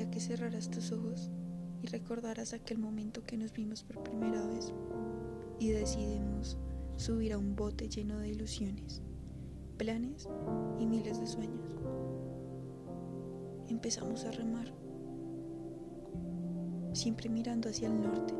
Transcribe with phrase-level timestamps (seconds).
[0.00, 1.30] gustaría que cerraras tus ojos
[1.82, 4.72] y recordaras aquel momento que nos vimos por primera vez
[5.58, 6.56] y decidimos
[6.96, 9.02] subir a un bote lleno de ilusiones,
[9.76, 10.26] planes
[10.78, 11.76] y miles de sueños.
[13.68, 14.72] Empezamos a remar,
[16.94, 18.34] siempre mirando hacia el norte.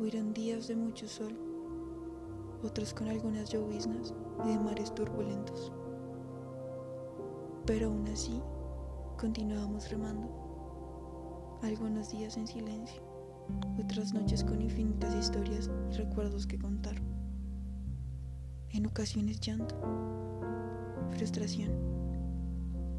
[0.00, 1.38] Hubieron días de mucho sol,
[2.64, 4.12] otros con algunas lloviznas
[4.44, 5.72] y de mares turbulentos.
[7.64, 8.42] Pero aún así,
[9.22, 11.60] continuábamos remando.
[11.62, 13.00] Algunos días en silencio,
[13.78, 16.96] otras noches con infinitas historias y recuerdos que contar.
[18.70, 19.76] En ocasiones llanto,
[21.10, 21.70] frustración,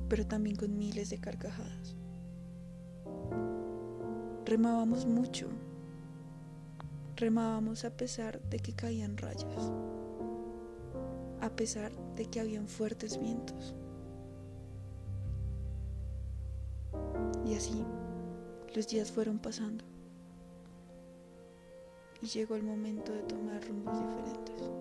[0.08, 1.98] pero también con miles de carcajadas.
[4.45, 5.50] Remábamos mucho,
[7.17, 9.73] remábamos a pesar de que caían rayos,
[11.42, 13.75] a pesar de que habían fuertes vientos.
[17.54, 17.86] Y así
[18.73, 19.84] los días fueron pasando.
[22.20, 24.72] Y llegó el momento de tomar rumbos diferentes.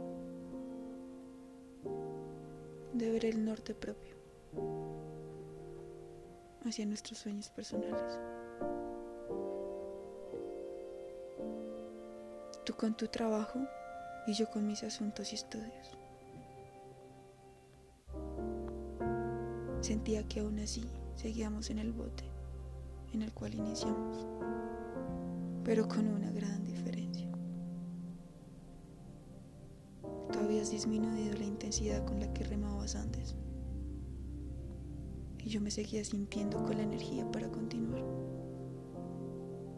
[2.94, 4.14] De ver el norte propio.
[6.64, 8.18] Hacia nuestros sueños personales.
[12.64, 13.58] Tú con tu trabajo
[14.26, 15.98] y yo con mis asuntos y estudios.
[19.82, 22.32] Sentía que aún así seguíamos en el bote
[23.12, 24.26] en el cual iniciamos,
[25.64, 27.30] pero con una gran diferencia.
[30.32, 33.36] Tú habías disminuido la intensidad con la que remabas antes
[35.44, 38.04] y yo me seguía sintiendo con la energía para continuar.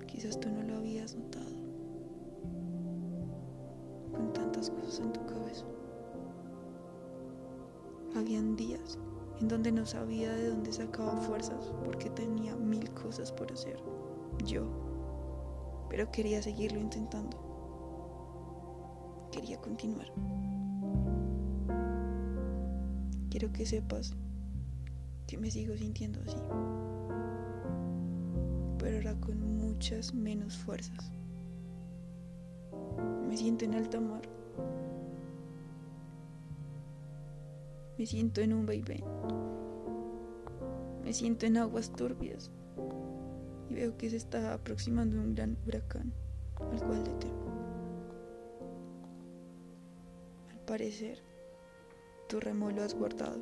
[0.07, 1.55] Quizás tú no lo habías notado
[4.13, 5.65] con tantas cosas en tu cabeza.
[8.15, 8.99] Habían días
[9.41, 13.79] en donde no sabía de dónde sacaba fuerzas porque tenía mil cosas por hacer.
[14.45, 14.67] Yo.
[15.89, 17.37] Pero quería seguirlo intentando.
[19.33, 20.13] Quería continuar.
[23.31, 24.15] Quiero que sepas
[25.27, 26.37] que me sigo sintiendo así.
[28.79, 31.11] Pero ahora con muchas menos fuerzas.
[33.27, 34.34] Me siento en alta mar
[37.97, 39.05] Me siento en un vaivén.
[41.05, 42.51] Me siento en aguas turbias.
[43.71, 46.13] Y veo que se está aproximando un gran huracán
[46.61, 47.45] al cual temo.
[50.51, 51.23] Al parecer,
[52.29, 53.41] tu remo lo has guardado.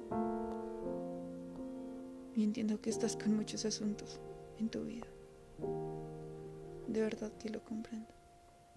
[2.34, 4.20] Y entiendo que estás con muchos asuntos
[4.58, 5.06] en tu vida.
[6.88, 8.12] De verdad que lo comprendo.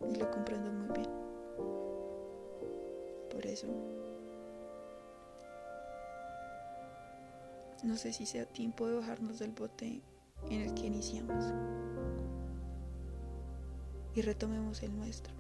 [0.10, 1.10] Y lo comprendo muy bien.
[3.30, 3.68] Por eso
[7.86, 10.02] No sé si sea tiempo de bajarnos del bote
[10.50, 11.54] en el que iniciamos.
[14.16, 15.32] Y retomemos el nuestro,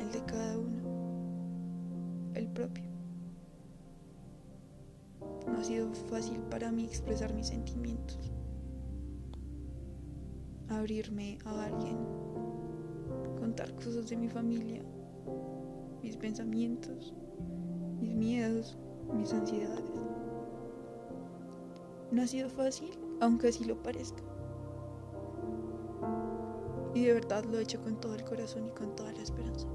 [0.00, 2.82] el de cada uno, el propio.
[5.46, 8.32] No ha sido fácil para mí expresar mis sentimientos,
[10.68, 11.98] abrirme a alguien,
[13.38, 14.82] contar cosas de mi familia,
[16.02, 17.14] mis pensamientos,
[18.00, 18.76] mis miedos,
[19.12, 19.93] mis ansiedades.
[22.10, 24.22] No ha sido fácil, aunque así lo parezca.
[26.94, 29.66] Y de verdad lo he hecho con todo el corazón y con toda la esperanza.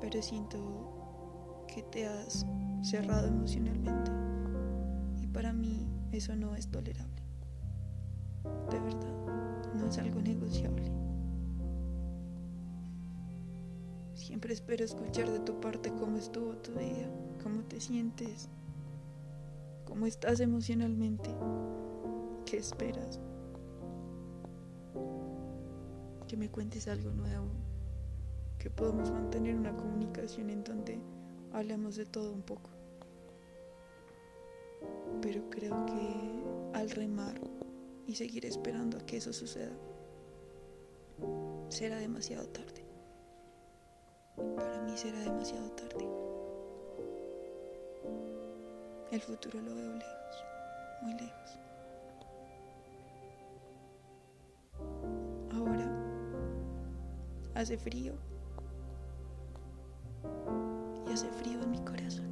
[0.00, 2.46] Pero siento que te has
[2.82, 4.10] cerrado emocionalmente.
[5.22, 7.22] Y para mí eso no es tolerable.
[8.70, 10.90] De verdad, no es algo negociable.
[14.14, 17.10] Siempre espero escuchar de tu parte cómo estuvo tu día,
[17.42, 18.48] cómo te sientes,
[19.96, 21.30] ¿Cómo estás emocionalmente?
[22.44, 23.18] ¿Qué esperas?
[26.28, 27.46] Que me cuentes algo nuevo,
[28.58, 31.00] que podamos mantener una comunicación en donde
[31.50, 32.68] hablemos de todo un poco.
[35.22, 37.40] Pero creo que al remar
[38.06, 39.72] y seguir esperando a que eso suceda,
[41.70, 42.84] será demasiado tarde.
[44.56, 46.06] Para mí será demasiado tarde.
[49.16, 50.44] El futuro lo veo lejos,
[51.00, 51.58] muy lejos.
[55.54, 55.90] Ahora
[57.54, 58.12] hace frío
[61.08, 62.28] y hace frío en mi corazón.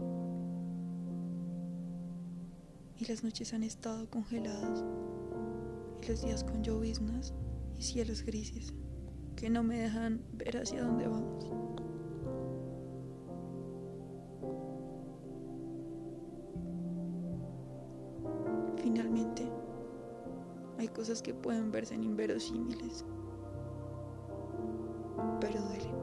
[2.98, 4.84] Y las noches han estado congeladas
[6.02, 7.32] y los días con lloviznas
[7.78, 8.74] y cielos grises
[9.36, 11.50] que no me dejan ver hacia dónde vamos.
[20.94, 23.04] Cosas que pueden verse inverosímiles,
[25.40, 25.94] pero duelen.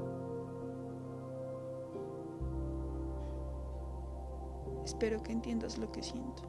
[4.85, 6.43] Espero que entiendas lo que siento.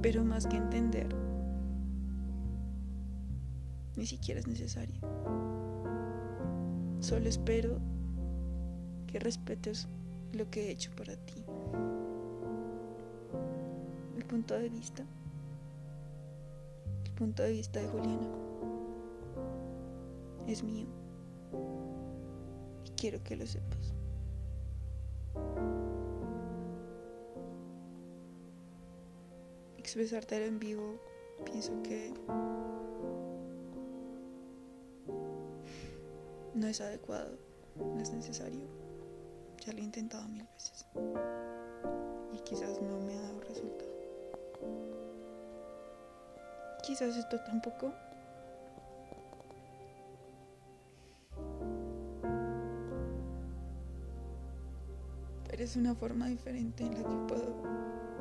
[0.00, 1.14] Pero más que entender,
[3.96, 5.00] ni siquiera es necesario.
[7.00, 7.78] Solo espero
[9.06, 9.88] que respetes
[10.32, 11.44] lo que he hecho para ti.
[14.28, 15.04] Punto de vista.
[17.04, 18.28] El punto de vista de Juliana.
[20.46, 20.86] Es mío.
[22.84, 23.94] Y quiero que lo sepas.
[29.78, 31.00] Expresártelo en vivo,
[31.46, 32.12] pienso que
[36.54, 37.38] no es adecuado,
[37.76, 38.60] no es necesario.
[39.64, 40.86] Ya lo he intentado mil veces.
[42.34, 43.67] Y quizás no me ha dado resultado.
[46.88, 47.92] Quizás esto tampoco.
[55.50, 57.62] Pero es una forma diferente en la que puedo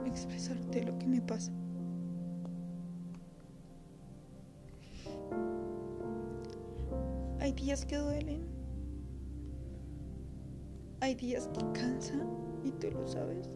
[0.05, 1.53] expresarte lo que me pasa.
[7.39, 8.45] Hay días que duelen.
[10.99, 12.27] Hay días que cansan
[12.65, 13.49] y tú lo sabes.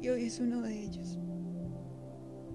[0.00, 1.18] Y hoy es uno de ellos.